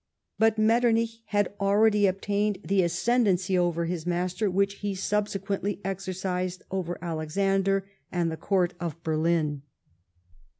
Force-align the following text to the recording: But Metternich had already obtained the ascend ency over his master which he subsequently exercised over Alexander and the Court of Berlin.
But 0.39 0.57
Metternich 0.57 1.21
had 1.25 1.53
already 1.59 2.07
obtained 2.07 2.57
the 2.65 2.81
ascend 2.81 3.27
ency 3.27 3.55
over 3.55 3.85
his 3.85 4.07
master 4.07 4.49
which 4.49 4.79
he 4.79 4.95
subsequently 4.95 5.79
exercised 5.85 6.63
over 6.71 6.97
Alexander 7.03 7.87
and 8.11 8.31
the 8.31 8.35
Court 8.35 8.73
of 8.79 9.03
Berlin. 9.03 9.61